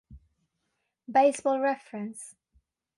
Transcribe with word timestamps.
Baseball 1.07 1.61
Reference 1.61 2.33